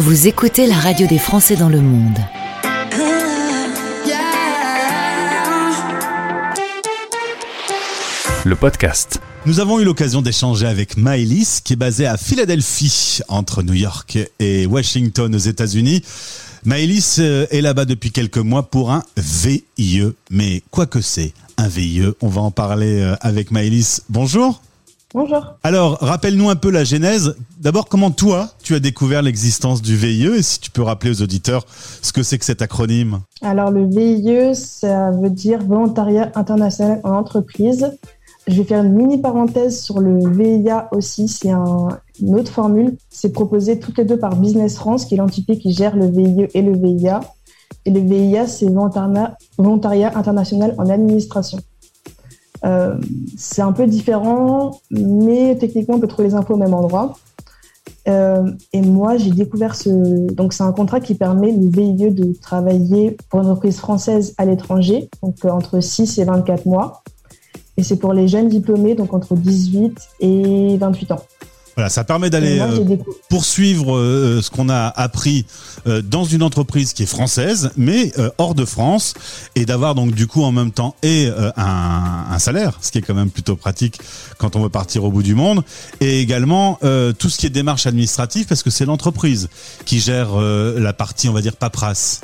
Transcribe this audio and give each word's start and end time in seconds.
Vous 0.00 0.28
écoutez 0.28 0.66
la 0.66 0.76
radio 0.76 1.06
des 1.06 1.18
Français 1.18 1.56
dans 1.56 1.68
le 1.68 1.82
monde. 1.82 2.18
Le 8.46 8.56
podcast. 8.56 9.20
Nous 9.44 9.60
avons 9.60 9.78
eu 9.78 9.84
l'occasion 9.84 10.22
d'échanger 10.22 10.66
avec 10.66 10.96
Maëlys, 10.96 11.60
qui 11.60 11.74
est 11.74 11.76
basée 11.76 12.06
à 12.06 12.16
Philadelphie, 12.16 13.20
entre 13.28 13.62
New 13.62 13.74
York 13.74 14.18
et 14.38 14.64
Washington 14.64 15.34
aux 15.34 15.38
États-Unis. 15.38 16.02
Maëlys 16.64 17.16
euh, 17.18 17.46
est 17.50 17.60
là-bas 17.60 17.84
depuis 17.84 18.10
quelques 18.10 18.38
mois 18.38 18.70
pour 18.70 18.92
un 18.92 19.02
VIE. 19.18 20.14
Mais 20.30 20.62
quoi 20.70 20.86
que 20.86 21.02
c'est, 21.02 21.34
un 21.58 21.68
VIE, 21.68 22.06
on 22.22 22.28
va 22.28 22.40
en 22.40 22.50
parler 22.50 23.02
euh, 23.02 23.16
avec 23.20 23.50
Maëlys. 23.50 24.00
Bonjour. 24.08 24.62
Bonjour. 25.12 25.54
Alors, 25.64 25.98
rappelle-nous 26.00 26.50
un 26.50 26.54
peu 26.54 26.70
la 26.70 26.84
genèse. 26.84 27.34
D'abord, 27.60 27.88
comment 27.88 28.12
toi, 28.12 28.50
tu 28.62 28.76
as 28.76 28.80
découvert 28.80 29.22
l'existence 29.22 29.82
du 29.82 29.96
VIE 29.96 30.36
et 30.36 30.42
si 30.42 30.60
tu 30.60 30.70
peux 30.70 30.82
rappeler 30.82 31.10
aux 31.10 31.22
auditeurs 31.22 31.64
ce 32.00 32.12
que 32.12 32.22
c'est 32.22 32.38
que 32.38 32.44
cet 32.44 32.62
acronyme? 32.62 33.18
Alors, 33.42 33.72
le 33.72 33.88
VIE, 33.88 34.54
ça 34.54 35.10
veut 35.10 35.30
dire 35.30 35.64
Volontariat 35.64 36.30
international 36.36 37.00
en 37.02 37.10
entreprise. 37.10 37.90
Je 38.46 38.54
vais 38.54 38.64
faire 38.64 38.84
une 38.84 38.92
mini 38.92 39.18
parenthèse 39.18 39.82
sur 39.82 39.98
le 39.98 40.30
VIA 40.30 40.88
aussi. 40.92 41.26
C'est 41.26 41.50
un, 41.50 41.88
une 42.22 42.36
autre 42.36 42.52
formule. 42.52 42.96
C'est 43.08 43.32
proposé 43.32 43.80
toutes 43.80 43.98
les 43.98 44.04
deux 44.04 44.18
par 44.18 44.36
Business 44.36 44.76
France, 44.76 45.06
qui 45.06 45.14
est 45.14 45.18
l'entité 45.18 45.58
qui 45.58 45.72
gère 45.72 45.96
le 45.96 46.06
VIE 46.06 46.46
et 46.54 46.62
le 46.62 46.76
VIA. 46.76 47.20
Et 47.84 47.90
le 47.90 48.00
VIA, 48.00 48.46
c'est 48.46 48.66
Volontariat, 48.66 49.36
Volontariat 49.58 50.16
international 50.16 50.74
en 50.78 50.88
administration. 50.88 51.58
Euh, 52.64 52.96
c'est 53.36 53.62
un 53.62 53.72
peu 53.72 53.86
différent, 53.86 54.80
mais 54.90 55.56
techniquement, 55.56 55.96
on 55.96 56.00
peut 56.00 56.08
trouver 56.08 56.28
les 56.28 56.34
infos 56.34 56.54
au 56.54 56.58
même 56.58 56.74
endroit. 56.74 57.16
Euh, 58.08 58.50
et 58.72 58.80
moi, 58.80 59.16
j'ai 59.16 59.30
découvert 59.30 59.74
ce. 59.74 59.90
Donc, 60.32 60.52
c'est 60.52 60.62
un 60.62 60.72
contrat 60.72 61.00
qui 61.00 61.14
permet 61.14 61.52
le 61.52 61.68
VIE 61.68 62.10
de 62.10 62.32
travailler 62.40 63.16
pour 63.28 63.40
une 63.40 63.46
entreprise 63.46 63.78
française 63.78 64.34
à 64.38 64.44
l'étranger, 64.44 65.10
donc 65.22 65.36
euh, 65.44 65.50
entre 65.50 65.80
6 65.80 66.18
et 66.18 66.24
24 66.24 66.66
mois. 66.66 67.02
Et 67.76 67.82
c'est 67.82 67.96
pour 67.96 68.12
les 68.12 68.28
jeunes 68.28 68.48
diplômés, 68.48 68.94
donc 68.94 69.14
entre 69.14 69.34
18 69.34 69.96
et 70.20 70.76
28 70.78 71.12
ans. 71.12 71.20
Voilà, 71.80 71.88
ça 71.88 72.04
permet 72.04 72.28
d'aller 72.28 72.58
moi, 72.58 72.66
euh, 72.66 72.96
poursuivre 73.30 73.96
euh, 73.96 74.42
ce 74.42 74.50
qu'on 74.50 74.68
a 74.68 74.88
appris 74.88 75.46
euh, 75.86 76.02
dans 76.02 76.24
une 76.24 76.42
entreprise 76.42 76.92
qui 76.92 77.04
est 77.04 77.06
française, 77.06 77.70
mais 77.74 78.12
euh, 78.18 78.28
hors 78.36 78.54
de 78.54 78.66
France, 78.66 79.14
et 79.54 79.64
d'avoir 79.64 79.94
donc 79.94 80.14
du 80.14 80.26
coup 80.26 80.42
en 80.42 80.52
même 80.52 80.72
temps 80.72 80.94
et 81.02 81.28
euh, 81.28 81.50
un, 81.56 82.26
un 82.30 82.38
salaire, 82.38 82.76
ce 82.82 82.90
qui 82.90 82.98
est 82.98 83.00
quand 83.00 83.14
même 83.14 83.30
plutôt 83.30 83.56
pratique 83.56 83.98
quand 84.36 84.56
on 84.56 84.60
veut 84.60 84.68
partir 84.68 85.04
au 85.04 85.10
bout 85.10 85.22
du 85.22 85.34
monde, 85.34 85.62
et 86.02 86.20
également 86.20 86.78
euh, 86.84 87.14
tout 87.14 87.30
ce 87.30 87.38
qui 87.38 87.46
est 87.46 87.50
démarche 87.50 87.86
administrative, 87.86 88.44
parce 88.46 88.62
que 88.62 88.68
c'est 88.68 88.84
l'entreprise 88.84 89.48
qui 89.86 90.00
gère 90.00 90.38
euh, 90.38 90.78
la 90.78 90.92
partie, 90.92 91.30
on 91.30 91.32
va 91.32 91.40
dire, 91.40 91.56
paperasse. 91.56 92.20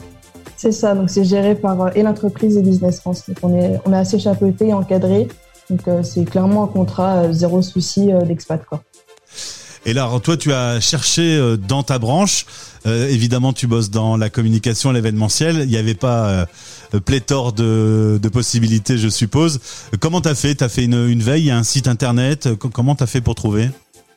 C'est 0.59 0.73
ça, 0.73 0.95
donc 0.95 1.09
c'est 1.09 1.25
géré 1.25 1.55
par 1.55 1.81
euh, 1.81 1.91
et 1.95 2.03
l'entreprise 2.03 2.59
et 2.59 2.63
Business 2.63 3.01
France. 3.01 3.23
Donc, 3.27 3.39
on 3.43 3.59
est, 3.59 3.81
on 3.87 3.93
est 3.95 3.99
assez 3.99 4.19
chapeauté 4.19 4.69
et 4.69 4.75
encadré. 4.75 5.29
Donc, 5.71 5.89
euh, 5.89 6.03
c'est 6.03 6.27
clairement 6.27 6.65
un 6.65 6.69
contrat 6.69 7.23
euh, 7.23 7.33
zéro 7.33 7.63
souci 7.63 8.13
euh, 8.13 8.21
d'expat, 8.21 8.63
quoi. 8.67 8.83
Et 9.89 9.93
là, 9.93 10.11
toi, 10.21 10.37
tu 10.37 10.53
as 10.53 10.81
cherché 10.81 11.37
euh, 11.37 11.57
dans 11.57 11.85
ta 11.85 12.01
branche. 12.01 12.45
euh, 12.87 13.09
évidemment, 13.09 13.53
tu 13.53 13.69
bosses 13.69 13.89
dans 13.89 14.17
la 14.17 14.31
communication, 14.31 14.91
l'événementiel. 14.91 15.61
Il 15.63 15.69
n'y 15.69 15.77
avait 15.77 15.95
pas 15.95 16.47
euh, 16.93 17.01
pléthore 17.05 17.53
de, 17.53 18.19
possibilités, 18.29 18.99
je 18.99 19.09
suppose. 19.09 19.61
Comment 20.01 20.21
t'as 20.21 20.35
fait? 20.35 20.57
T'as 20.57 20.69
fait 20.69 20.85
une, 20.85 21.09
une 21.09 21.23
veille, 21.23 21.53
un 21.53 21.63
site 21.63 21.87
internet? 21.87 22.55
Co- 22.57 22.69
Comment 22.69 22.97
t'as 22.97 23.07
fait 23.07 23.21
pour 23.21 23.37
trouver? 23.37 23.71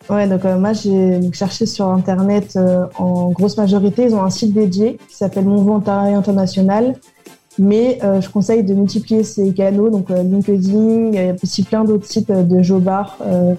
Ouais, 0.10 0.28
donc 0.28 0.44
moi 0.44 0.74
j'ai 0.74 1.20
cherché 1.34 1.68
sur 1.68 1.86
internet 1.90 2.58
en 2.98 3.30
grosse 3.30 3.58
majorité. 3.58 4.06
Ils 4.06 4.16
ont 4.16 4.24
un 4.24 4.32
site 4.32 4.56
dédié 4.56 4.98
qui 5.08 5.16
s'appelle 5.16 5.46
Mon 5.46 5.62
Volontariat 5.62 6.18
International. 6.18 6.96
Mais 7.60 8.00
je 8.02 8.28
conseille 8.30 8.64
de 8.64 8.74
multiplier 8.74 9.24
ces 9.24 9.54
canaux, 9.54 9.92
donc 9.92 10.10
LinkedIn, 10.10 11.10
il 11.10 11.14
y 11.14 11.20
a 11.20 11.36
aussi 11.44 11.62
plein 11.62 11.84
d'autres 11.84 12.08
sites 12.08 12.32
de 12.32 12.64
Jobar 12.64 13.18
euh, 13.22 13.54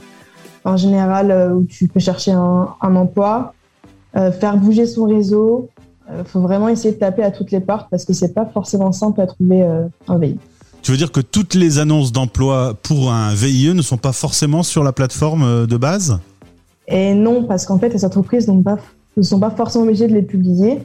en 0.65 0.77
général 0.77 1.31
euh, 1.31 1.51
où 1.55 1.65
tu 1.65 1.89
peux 1.89 2.01
chercher 2.01 2.33
un, 2.33 2.69
un 2.81 2.97
emploi, 2.97 3.55
euh, 4.17 4.31
faire 4.33 4.57
bouger 4.57 4.87
son 4.87 5.05
réseau. 5.07 5.69
Il 6.19 6.25
faut 6.25 6.41
vraiment 6.41 6.69
essayer 6.69 6.93
de 6.93 6.99
taper 6.99 7.23
à 7.23 7.31
toutes 7.31 7.53
les 7.53 7.61
portes 7.61 7.87
parce 7.89 8.05
que 8.05 8.13
c'est 8.13 8.35
pas 8.35 8.45
forcément 8.45 8.91
simple 8.91 9.21
à 9.21 9.27
trouver 9.29 9.63
euh, 9.63 9.85
un 10.09 10.19
VI. 10.19 10.37
Tu 10.83 10.91
veux 10.91 10.97
dire 10.97 11.13
que 11.13 11.21
toutes 11.21 11.55
les 11.55 11.79
annonces 11.79 12.11
d'emploi 12.11 12.75
pour 12.83 13.13
un 13.13 13.33
VIE 13.35 13.75
ne 13.75 13.83
sont 13.83 13.97
pas 13.99 14.13
forcément 14.13 14.63
sur 14.65 14.83
la 14.83 14.93
plateforme 14.93 15.43
euh, 15.45 15.67
de 15.67 15.77
base? 15.77 16.19
Et 16.89 17.15
non, 17.15 17.45
parce 17.45 17.65
qu'en 17.65 17.79
fait, 17.79 17.91
les 17.91 18.05
entreprises 18.05 18.51
pas- 18.65 18.79
ne 19.17 19.23
sont 19.23 19.39
pas 19.39 19.51
forcément 19.51 19.85
obligées 19.85 20.09
de 20.09 20.15
les 20.15 20.23
publier. 20.23 20.81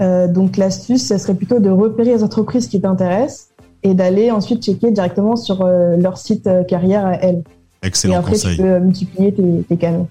Euh, 0.00 0.26
donc 0.28 0.56
l'astuce, 0.56 1.02
ça 1.04 1.18
serait 1.18 1.34
plutôt 1.34 1.58
de 1.58 1.68
repérer 1.68 2.14
les 2.14 2.22
entreprises 2.22 2.68
qui 2.68 2.80
t'intéressent 2.80 3.48
et 3.82 3.92
d'aller 3.94 4.30
ensuite 4.30 4.62
checker 4.62 4.90
directement 4.90 5.36
sur 5.36 5.62
euh, 5.62 5.96
leur 5.96 6.16
site 6.16 6.46
euh, 6.46 6.64
carrière 6.64 7.04
à 7.04 7.14
elles. 7.14 7.42
Et 7.82 7.86
Excellent 7.86 8.18
après, 8.18 8.32
conseil. 8.32 8.56
tu 8.56 8.62
peux 8.62 8.78
multiplier 8.80 9.34
tes, 9.34 9.62
tes 9.68 9.76
canaux. 9.76 10.08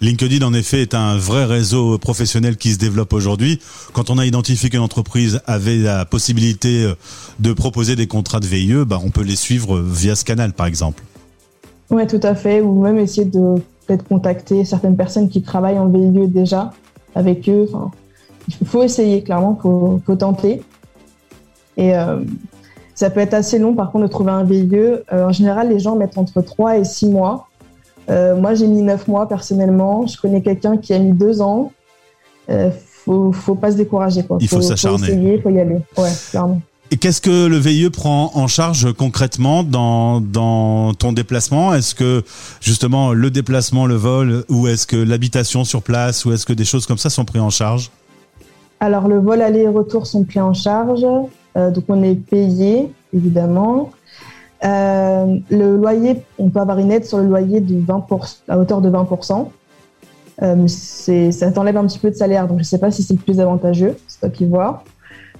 LinkedIn, 0.00 0.44
en 0.44 0.52
effet, 0.52 0.82
est 0.82 0.94
un 0.94 1.16
vrai 1.16 1.44
réseau 1.44 1.98
professionnel 1.98 2.56
qui 2.56 2.72
se 2.72 2.78
développe 2.78 3.12
aujourd'hui. 3.12 3.60
Quand 3.92 4.10
on 4.10 4.18
a 4.18 4.26
identifié 4.26 4.68
qu'une 4.68 4.80
entreprise 4.80 5.40
avait 5.46 5.76
la 5.76 6.04
possibilité 6.04 6.84
euh, 6.84 6.94
de 7.40 7.52
proposer 7.52 7.96
des 7.96 8.06
contrats 8.06 8.40
de 8.40 8.46
VIE, 8.46 8.84
bah, 8.86 9.00
on 9.02 9.10
peut 9.10 9.22
les 9.22 9.36
suivre 9.36 9.80
via 9.80 10.16
ce 10.16 10.24
canal, 10.24 10.52
par 10.52 10.66
exemple. 10.66 11.02
Ouais, 11.90 12.06
tout 12.06 12.20
à 12.22 12.34
fait. 12.34 12.60
Ou 12.60 12.82
même 12.82 12.98
essayer 12.98 13.24
de 13.24 13.54
peut-être 13.86 14.04
contacter 14.04 14.64
certaines 14.64 14.96
personnes 14.96 15.28
qui 15.28 15.42
travaillent 15.42 15.78
en 15.78 15.88
VIE 15.88 16.28
déjà 16.28 16.72
avec 17.14 17.48
eux. 17.48 17.66
Enfin, 17.68 17.90
il 18.60 18.66
faut 18.66 18.82
essayer, 18.82 19.22
clairement, 19.22 19.58
faut, 19.60 20.00
faut 20.04 20.16
tenter. 20.16 20.62
Et 21.76 21.96
euh, 21.96 22.20
ça 22.94 23.10
peut 23.10 23.20
être 23.20 23.34
assez 23.34 23.58
long, 23.58 23.74
par 23.74 23.90
contre, 23.90 24.04
de 24.06 24.10
trouver 24.10 24.30
un 24.30 24.44
VIE. 24.44 24.68
Euh, 24.74 25.02
en 25.12 25.32
général, 25.32 25.68
les 25.68 25.80
gens 25.80 25.96
mettent 25.96 26.16
entre 26.16 26.40
3 26.40 26.78
et 26.78 26.84
6 26.84 27.08
mois. 27.08 27.48
Euh, 28.08 28.36
moi, 28.36 28.54
j'ai 28.54 28.66
mis 28.66 28.82
9 28.82 29.08
mois 29.08 29.28
personnellement. 29.28 30.06
Je 30.06 30.20
connais 30.20 30.42
quelqu'un 30.42 30.76
qui 30.76 30.92
a 30.94 30.98
mis 30.98 31.12
2 31.12 31.40
ans. 31.40 31.72
Euh, 32.50 32.70
faut, 33.04 33.32
faut 33.32 33.56
pas 33.56 33.72
se 33.72 33.76
décourager. 33.76 34.22
Quoi. 34.22 34.38
Il 34.40 34.48
faut 34.48 34.60
s'acharner. 34.60 34.98
Faut 34.98 35.12
essayer, 35.12 35.40
faut 35.40 35.50
y 35.50 35.60
aller. 35.60 35.78
Ouais, 35.96 36.10
clairement. 36.30 36.60
Et 36.90 36.96
qu'est-ce 36.96 37.20
que 37.20 37.46
le 37.46 37.56
VIE 37.56 37.90
prend 37.90 38.30
en 38.34 38.46
charge 38.46 38.92
concrètement 38.92 39.64
dans, 39.64 40.20
dans 40.20 40.94
ton 40.94 41.12
déplacement? 41.12 41.74
Est-ce 41.74 41.94
que 41.94 42.22
justement 42.60 43.12
le 43.12 43.30
déplacement, 43.30 43.86
le 43.86 43.96
vol, 43.96 44.44
ou 44.48 44.68
est-ce 44.68 44.86
que 44.86 44.96
l'habitation 44.96 45.64
sur 45.64 45.82
place, 45.82 46.24
ou 46.24 46.32
est-ce 46.32 46.46
que 46.46 46.52
des 46.52 46.64
choses 46.64 46.86
comme 46.86 46.98
ça 46.98 47.10
sont 47.10 47.24
prises 47.24 47.42
en 47.42 47.50
charge? 47.50 47.90
Alors, 48.80 49.08
le 49.08 49.18
vol 49.18 49.40
aller 49.40 49.60
et 49.60 49.68
retour 49.68 50.06
sont 50.06 50.24
pris 50.24 50.40
en 50.40 50.52
charge. 50.52 51.04
Euh, 51.56 51.70
donc, 51.70 51.84
on 51.88 52.02
est 52.02 52.14
payé, 52.14 52.92
évidemment. 53.12 53.90
Euh, 54.64 55.38
le 55.50 55.76
loyer, 55.76 56.22
on 56.38 56.48
peut 56.48 56.60
avoir 56.60 56.78
une 56.78 56.90
aide 56.90 57.04
sur 57.04 57.18
le 57.18 57.26
loyer 57.26 57.60
de 57.60 57.74
20%, 57.74 58.38
à 58.48 58.58
hauteur 58.58 58.80
de 58.80 58.90
20%. 58.90 59.48
Euh, 60.42 60.66
ça 60.66 61.52
t'enlève 61.52 61.76
un 61.76 61.86
petit 61.86 61.98
peu 61.98 62.10
de 62.10 62.16
salaire, 62.16 62.48
donc 62.48 62.58
je 62.58 62.62
ne 62.62 62.66
sais 62.66 62.78
pas 62.78 62.90
si 62.90 63.02
c'est 63.02 63.14
le 63.14 63.20
plus 63.20 63.40
avantageux, 63.40 63.96
c'est 64.08 64.20
toi 64.20 64.30
qui 64.30 64.46
vois. 64.46 64.82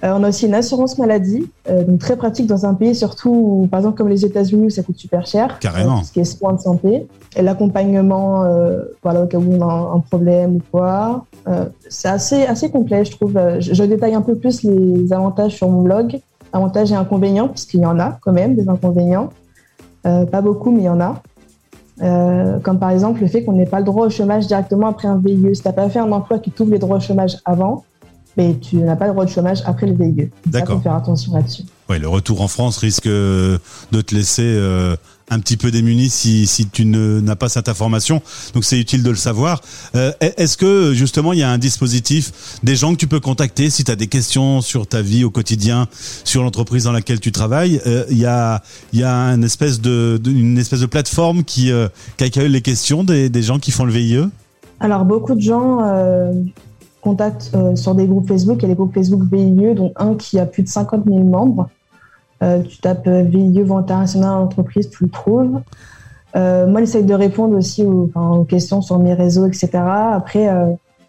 Euh, 0.03 0.13
on 0.13 0.23
a 0.23 0.29
aussi 0.29 0.45
une 0.45 0.53
assurance 0.53 0.97
maladie, 0.97 1.49
euh, 1.69 1.83
donc 1.83 1.99
très 1.99 2.17
pratique 2.17 2.47
dans 2.47 2.65
un 2.65 2.73
pays, 2.73 2.93
surtout 2.93 3.29
où, 3.29 3.67
par 3.67 3.79
exemple 3.79 3.97
comme 3.97 4.09
les 4.09 4.25
États-Unis 4.25 4.67
où 4.67 4.69
ça 4.69 4.83
coûte 4.83 4.97
super 4.97 5.25
cher. 5.25 5.57
Carrément. 5.59 5.95
Euh, 5.95 5.99
tout 5.99 6.05
ce 6.05 6.11
qui 6.11 6.19
est 6.19 6.25
soins 6.25 6.53
de 6.53 6.59
santé. 6.59 7.07
Et 7.37 7.41
l'accompagnement, 7.41 8.43
euh, 8.43 8.83
voilà, 9.03 9.23
au 9.23 9.27
cas 9.27 9.37
où 9.37 9.53
on 9.53 9.61
a 9.61 9.93
un, 9.95 9.99
problème 9.99 10.57
ou 10.57 10.61
quoi. 10.71 11.25
Euh, 11.47 11.65
c'est 11.89 12.09
assez, 12.09 12.43
assez 12.43 12.69
complet, 12.69 13.05
je 13.05 13.11
trouve. 13.11 13.39
Je, 13.59 13.73
je 13.73 13.83
détaille 13.83 14.15
un 14.15 14.21
peu 14.21 14.35
plus 14.35 14.63
les 14.63 15.11
avantages 15.13 15.55
sur 15.55 15.69
mon 15.69 15.81
blog. 15.81 16.19
Avantages 16.53 16.91
et 16.91 16.95
inconvénients, 16.95 17.47
parce 17.47 17.65
qu'il 17.65 17.81
y 17.81 17.85
en 17.85 17.99
a 17.99 18.17
quand 18.21 18.31
même 18.31 18.55
des 18.55 18.69
inconvénients. 18.69 19.29
Euh, 20.05 20.25
pas 20.25 20.41
beaucoup, 20.41 20.71
mais 20.71 20.81
il 20.81 20.85
y 20.85 20.89
en 20.89 21.01
a. 21.01 21.21
Euh, 22.01 22.59
comme 22.59 22.77
par 22.77 22.89
exemple 22.89 23.21
le 23.21 23.27
fait 23.27 23.45
qu'on 23.45 23.53
n'ait 23.53 23.65
pas 23.65 23.79
le 23.79 23.85
droit 23.85 24.05
au 24.05 24.09
chômage 24.09 24.47
directement 24.47 24.87
après 24.87 25.07
un 25.07 25.17
VIE. 25.17 25.55
Si 25.55 25.61
tu 25.61 25.67
n'as 25.67 25.73
pas 25.73 25.89
fait 25.89 25.99
un 25.99 26.11
emploi 26.11 26.39
qui 26.39 26.51
t'ouvre 26.51 26.71
les 26.71 26.79
droits 26.79 26.97
au 26.97 26.99
chômage 26.99 27.37
avant, 27.45 27.85
mais 28.37 28.55
tu 28.61 28.77
n'as 28.77 28.95
pas 28.95 29.05
le 29.07 29.11
droit 29.13 29.25
de 29.25 29.29
chômage 29.29 29.59
après 29.65 29.87
le 29.87 29.93
VIE. 29.93 30.29
D'accord. 30.45 30.77
faut 30.77 30.83
faire 30.83 30.93
attention 30.95 31.33
là-dessus. 31.35 31.63
Ouais, 31.89 31.99
le 31.99 32.07
retour 32.07 32.41
en 32.41 32.47
France 32.47 32.77
risque 32.77 33.05
euh, 33.05 33.57
de 33.91 34.01
te 34.01 34.15
laisser 34.15 34.41
euh, 34.43 34.95
un 35.29 35.39
petit 35.39 35.55
peu 35.55 35.69
démuni 35.69 36.09
si, 36.09 36.47
si 36.47 36.67
tu 36.67 36.83
n'as 36.85 37.35
pas 37.35 37.47
cette 37.47 37.69
information. 37.69 38.21
Donc 38.55 38.63
c'est 38.65 38.79
utile 38.79 39.03
de 39.03 39.09
le 39.11 39.15
savoir. 39.15 39.61
Euh, 39.95 40.11
Est-ce 40.19 40.57
que 40.57 40.93
justement 40.95 41.31
il 41.33 41.39
y 41.39 41.43
a 41.43 41.49
un 41.51 41.59
dispositif, 41.59 42.57
des 42.63 42.75
gens 42.75 42.91
que 42.93 42.97
tu 42.99 43.05
peux 43.07 43.19
contacter 43.19 43.69
si 43.69 43.83
tu 43.83 43.91
as 43.91 43.95
des 43.95 44.07
questions 44.07 44.61
sur 44.61 44.87
ta 44.87 45.03
vie 45.03 45.23
au 45.23 45.29
quotidien, 45.29 45.87
sur 46.23 46.41
l'entreprise 46.41 46.85
dans 46.85 46.91
laquelle 46.91 47.19
tu 47.19 47.31
travailles? 47.31 47.79
Euh, 47.85 48.03
Il 48.09 48.17
y, 48.17 48.25
a, 48.25 48.63
il 48.91 48.99
y 48.99 49.03
a 49.03 49.13
une 49.13 49.43
espèce 49.43 49.79
de, 49.79 50.19
de- 50.21 50.31
une 50.31 50.57
espèce 50.57 50.79
de 50.79 50.85
plateforme 50.87 51.43
qui, 51.43 51.71
euh, 51.71 51.87
qui 52.17 52.23
accueille 52.23 52.49
les 52.49 52.61
questions 52.61 53.03
des, 53.03 53.29
des 53.29 53.43
gens 53.43 53.59
qui 53.59 53.69
font 53.71 53.85
le 53.85 53.91
VIE 53.93 54.21
Alors, 54.79 55.05
beaucoup 55.05 55.35
de 55.35 55.41
gens 55.41 55.81
euh, 55.83 56.33
euh, 57.07 57.75
sur 57.75 57.95
des 57.95 58.07
groupes 58.07 58.27
Facebook. 58.27 58.57
Il 58.59 58.63
y 58.63 58.65
a 58.65 58.69
les 58.69 58.75
groupes 58.75 58.93
Facebook 58.93 59.21
VIE, 59.31 59.73
dont 59.75 59.91
un 59.97 60.15
qui 60.15 60.39
a 60.39 60.45
plus 60.45 60.63
de 60.63 60.67
50 60.67 61.05
000 61.05 61.19
membres. 61.23 61.69
Euh, 62.43 62.61
tu 62.61 62.79
tapes 62.79 63.07
euh, 63.07 63.23
VIE, 63.23 63.61
Vente 63.61 63.83
internationale 63.91 64.37
entreprise, 64.41 64.89
tu 64.89 65.03
le 65.05 65.09
trouves. 65.09 65.59
Moi, 66.35 66.81
j'essaye 66.81 67.05
de 67.05 67.13
répondre 67.13 67.55
aussi 67.57 67.83
aux, 67.85 68.09
enfin, 68.13 68.37
aux 68.37 68.43
questions 68.43 68.81
sur 68.81 68.99
mes 68.99 69.13
réseaux, 69.13 69.45
etc. 69.47 69.69
Après, 69.75 70.49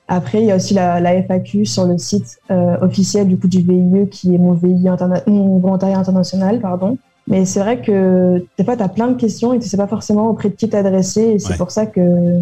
Après, 0.06 0.40
il 0.40 0.46
y 0.46 0.52
a 0.52 0.56
aussi 0.56 0.72
la, 0.72 1.00
la 1.00 1.14
FAQ 1.20 1.66
sur 1.66 1.84
le 1.84 1.98
site 1.98 2.38
officiel 2.80 3.26
du 3.26 3.36
coup 3.36 3.48
du 3.48 3.58
VIE 3.58 4.08
qui 4.08 4.32
est 4.36 4.38
mon 4.38 4.52
VIE 4.52 4.88
interna 4.88 5.20
mon 5.26 5.58
volontariat 5.58 5.98
international, 5.98 6.60
pardon. 6.60 6.96
Mais 7.26 7.44
c'est 7.44 7.58
vrai 7.58 7.80
que 7.82 8.44
des 8.56 8.64
fois, 8.64 8.76
tu 8.76 8.84
as 8.84 8.88
plein 8.88 9.08
de 9.08 9.14
questions 9.14 9.52
et 9.52 9.58
tu 9.58 9.68
sais 9.68 9.76
pas 9.76 9.88
forcément 9.88 10.28
auprès 10.28 10.48
de 10.48 10.54
qui 10.54 10.68
t'adresser. 10.68 11.22
Et 11.22 11.38
c'est 11.40 11.50
Ouais. 11.54 11.56
pour 11.56 11.72
ça 11.72 11.86
que 11.86 12.40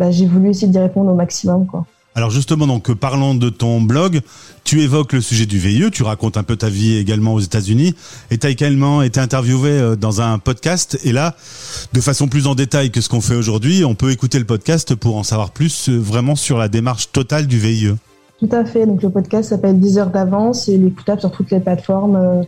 bah, 0.00 0.10
j'ai 0.10 0.26
voulu 0.26 0.48
essayer 0.50 0.66
d'y 0.66 0.80
répondre 0.80 1.12
au 1.12 1.14
maximum. 1.14 1.64
Quoi. 1.66 1.84
Alors 2.16 2.30
justement, 2.30 2.66
donc 2.66 2.92
parlant 2.94 3.34
de 3.34 3.50
ton 3.50 3.80
blog, 3.80 4.20
tu 4.64 4.82
évoques 4.82 5.12
le 5.12 5.20
sujet 5.20 5.46
du 5.46 5.58
VIE, 5.58 5.90
tu 5.92 6.02
racontes 6.02 6.36
un 6.36 6.42
peu 6.42 6.56
ta 6.56 6.68
vie 6.68 6.96
également 6.96 7.34
aux 7.34 7.40
États-Unis, 7.40 7.94
et 8.32 8.38
tu 8.38 8.46
as 8.46 8.50
également 8.50 9.02
été 9.02 9.20
interviewé 9.20 9.70
euh, 9.70 9.96
dans 9.96 10.20
un 10.20 10.38
podcast. 10.38 10.98
Et 11.04 11.12
là, 11.12 11.36
de 11.92 12.00
façon 12.00 12.26
plus 12.26 12.48
en 12.48 12.56
détail 12.56 12.90
que 12.90 13.00
ce 13.00 13.08
qu'on 13.08 13.20
fait 13.20 13.36
aujourd'hui, 13.36 13.84
on 13.84 13.94
peut 13.94 14.10
écouter 14.10 14.40
le 14.40 14.44
podcast 14.44 14.96
pour 14.96 15.16
en 15.16 15.22
savoir 15.22 15.50
plus 15.50 15.88
euh, 15.88 15.98
vraiment 15.98 16.34
sur 16.34 16.58
la 16.58 16.68
démarche 16.68 17.12
totale 17.12 17.46
du 17.46 17.58
VIE. 17.58 17.94
Tout 18.40 18.48
à 18.50 18.64
fait. 18.64 18.86
Donc 18.86 19.02
le 19.02 19.10
podcast 19.10 19.50
s'appelle 19.50 19.78
10 19.78 19.98
heures 19.98 20.10
d'avance 20.10 20.68
et 20.68 20.72
il 20.72 20.84
est 20.84 20.88
écoutable 20.88 21.20
sur 21.20 21.30
toutes 21.30 21.50
les 21.52 21.60
plateformes 21.60 22.44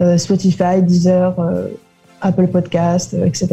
euh, 0.00 0.18
Spotify, 0.18 0.82
Deezer, 0.82 1.34
Apple 2.20 2.48
Podcast, 2.48 3.16
etc. 3.24 3.48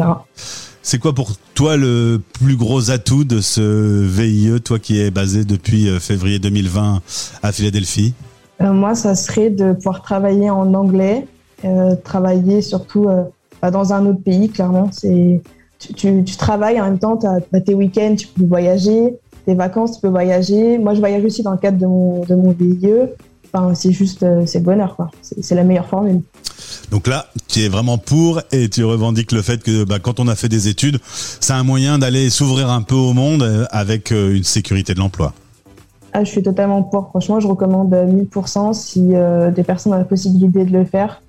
C'est 0.88 1.00
quoi 1.00 1.12
pour 1.12 1.32
toi 1.54 1.76
le 1.76 2.20
plus 2.34 2.54
gros 2.54 2.92
atout 2.92 3.24
de 3.24 3.40
ce 3.40 4.04
VIE, 4.04 4.60
toi 4.60 4.78
qui 4.78 5.00
es 5.00 5.10
basé 5.10 5.44
depuis 5.44 5.88
euh, 5.88 5.98
février 5.98 6.38
2020 6.38 7.02
à 7.42 7.50
Philadelphie? 7.50 8.14
Euh, 8.60 8.72
moi, 8.72 8.94
ça 8.94 9.16
serait 9.16 9.50
de 9.50 9.72
pouvoir 9.72 10.00
travailler 10.02 10.48
en 10.48 10.74
anglais, 10.74 11.26
euh, 11.64 11.96
travailler 11.96 12.62
surtout 12.62 13.08
bah, 13.60 13.72
dans 13.72 13.92
un 13.92 14.06
autre 14.06 14.22
pays, 14.22 14.48
clairement. 14.48 14.88
C'est 14.92 15.42
tu, 15.80 16.24
travailles 16.38 16.80
en 16.80 16.84
même 16.84 17.00
temps, 17.00 17.16
tu 17.16 17.26
as, 17.26 17.60
tes 17.60 17.74
week-ends, 17.74 18.14
tu 18.16 18.28
peux 18.28 18.44
voyager, 18.44 19.18
tes 19.44 19.54
vacances, 19.56 19.96
tu 19.96 20.02
peux 20.02 20.08
voyager. 20.08 20.78
Moi, 20.78 20.94
je 20.94 21.00
voyage 21.00 21.24
aussi 21.24 21.42
dans 21.42 21.50
le 21.50 21.58
cadre 21.58 21.78
de 21.78 21.86
mon, 21.86 22.24
de 22.24 22.34
mon 22.36 22.52
VIE. 22.52 23.08
Enfin, 23.52 23.74
c'est 23.74 23.90
juste, 23.90 24.24
c'est 24.46 24.60
le 24.60 24.64
bonheur, 24.64 24.94
quoi. 24.94 25.10
C'est 25.20 25.56
la 25.56 25.64
meilleure 25.64 25.88
formule. 25.88 26.20
Donc 26.90 27.08
là, 27.08 27.26
tu 27.48 27.60
es 27.60 27.68
vraiment 27.68 27.98
pour 27.98 28.40
et 28.52 28.68
tu 28.68 28.84
revendiques 28.84 29.32
le 29.32 29.42
fait 29.42 29.62
que 29.62 29.84
bah, 29.84 29.98
quand 29.98 30.20
on 30.20 30.28
a 30.28 30.34
fait 30.34 30.48
des 30.48 30.68
études, 30.68 30.98
c'est 31.40 31.52
un 31.52 31.64
moyen 31.64 31.98
d'aller 31.98 32.30
s'ouvrir 32.30 32.70
un 32.70 32.82
peu 32.82 32.94
au 32.94 33.12
monde 33.12 33.42
euh, 33.42 33.64
avec 33.70 34.12
euh, 34.12 34.36
une 34.36 34.44
sécurité 34.44 34.94
de 34.94 35.00
l'emploi. 35.00 35.32
Ah, 36.12 36.24
je 36.24 36.30
suis 36.30 36.42
totalement 36.42 36.82
pour. 36.82 37.08
Franchement, 37.08 37.40
je 37.40 37.46
recommande 37.46 37.92
1000% 37.92 38.72
si 38.72 39.08
euh, 39.12 39.50
des 39.50 39.62
personnes 39.62 39.92
ont 39.92 39.98
la 39.98 40.04
possibilité 40.04 40.64
de 40.64 40.72
le 40.72 40.84
faire. 40.84 41.20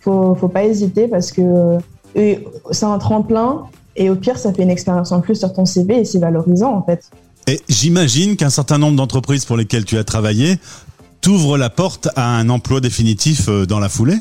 Faut, 0.00 0.34
faut 0.34 0.48
pas 0.48 0.64
hésiter 0.64 1.08
parce 1.08 1.32
que 1.32 1.78
euh, 2.16 2.36
c'est 2.70 2.84
un 2.84 2.98
tremplin 2.98 3.62
et 3.96 4.10
au 4.10 4.16
pire, 4.16 4.38
ça 4.38 4.52
fait 4.52 4.62
une 4.62 4.70
expérience 4.70 5.12
en 5.12 5.20
plus 5.20 5.36
sur 5.36 5.52
ton 5.52 5.64
CV 5.64 6.00
et 6.00 6.04
c'est 6.04 6.18
valorisant 6.18 6.74
en 6.74 6.82
fait. 6.82 7.10
Et 7.46 7.60
j'imagine 7.68 8.36
qu'un 8.36 8.50
certain 8.50 8.78
nombre 8.78 8.96
d'entreprises 8.96 9.44
pour 9.44 9.56
lesquelles 9.56 9.84
tu 9.84 9.96
as 9.96 10.04
travaillé 10.04 10.58
t'ouvrent 11.20 11.56
la 11.56 11.70
porte 11.70 12.08
à 12.16 12.36
un 12.36 12.50
emploi 12.50 12.80
définitif 12.80 13.48
dans 13.48 13.78
la 13.78 13.88
foulée. 13.88 14.18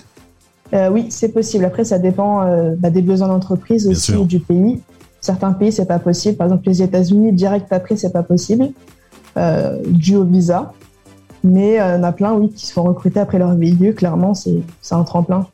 Euh, 0.73 0.89
oui, 0.89 1.07
c'est 1.09 1.29
possible. 1.29 1.65
Après, 1.65 1.83
ça 1.83 1.99
dépend 1.99 2.41
euh, 2.47 2.73
bah, 2.77 2.89
des 2.89 3.01
besoins 3.01 3.27
d'entreprise 3.27 3.87
aussi 3.87 4.11
et 4.21 4.25
du 4.25 4.39
pays. 4.39 4.79
Certains 5.21 5.53
pays, 5.53 5.71
c'est 5.71 5.85
pas 5.85 5.99
possible. 5.99 6.35
Par 6.35 6.47
exemple, 6.47 6.63
les 6.67 6.81
États-Unis, 6.81 7.31
direct 7.31 7.71
après, 7.71 7.95
c'est 7.95 8.11
pas 8.11 8.23
possible, 8.23 8.69
euh, 9.37 9.77
dû 9.87 10.15
au 10.15 10.23
visa. 10.23 10.73
Mais 11.43 11.79
euh, 11.79 11.95
il 11.95 11.97
y 11.97 11.99
en 11.99 12.03
a 12.03 12.11
plein, 12.11 12.33
oui, 12.33 12.49
qui 12.55 12.65
se 12.65 12.73
font 12.73 12.83
recruter 12.83 13.19
après 13.19 13.37
leur 13.37 13.53
VIE. 13.55 13.93
Clairement, 13.95 14.33
c'est 14.33 14.61
un 14.91 15.03
tremplin. 15.03 15.45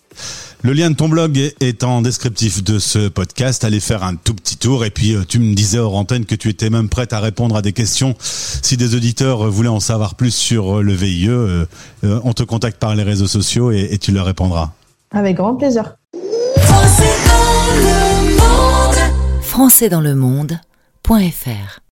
Le 0.61 0.73
lien 0.73 0.89
de 0.91 0.95
ton 0.95 1.07
blog 1.09 1.37
est- 1.61 1.83
en 1.83 2.01
descriptif 2.01 2.63
de 2.63 2.79
ce 2.79 3.07
podcast. 3.07 3.63
Allez 3.63 3.79
faire 3.79 4.03
un 4.03 4.15
tout 4.15 4.33
petit 4.33 4.57
tour. 4.57 4.85
Et 4.85 4.89
puis, 4.89 5.15
euh, 5.15 5.23
tu 5.27 5.39
me 5.39 5.53
disais 5.55 5.79
hors 5.79 5.95
antenne 5.95 6.25
que 6.25 6.35
tu 6.35 6.49
étais 6.49 6.69
même 6.69 6.89
prête 6.89 7.13
à 7.13 7.19
répondre 7.19 7.55
à 7.55 7.61
des 7.61 7.71
questions. 7.73 8.15
Si 8.19 8.75
des 8.77 8.93
auditeurs 8.95 9.45
euh, 9.45 9.49
voulaient 9.49 9.69
en 9.69 9.79
savoir 9.79 10.15
plus 10.15 10.31
sur 10.33 10.77
euh, 10.79 10.81
le 10.81 10.93
VIE, 10.93 11.27
euh, 11.29 11.65
euh, 12.03 12.19
on 12.23 12.33
te 12.33 12.43
contacte 12.43 12.77
par 12.79 12.93
les 12.95 13.03
réseaux 13.03 13.27
sociaux 13.27 13.71
et, 13.71 13.89
et 13.91 13.97
tu 13.97 14.11
leur 14.11 14.25
répondras. 14.25 14.71
Avec 15.11 15.37
grand 15.37 15.55
plaisir. 15.55 15.95
Français 19.41 19.89
dans 19.89 20.01
le 20.01 20.15
monde.fr 20.15 21.79